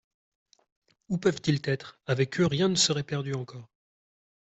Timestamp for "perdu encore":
3.03-3.69